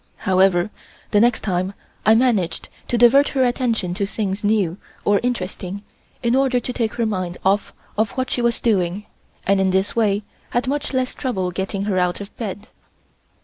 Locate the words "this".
9.69-9.95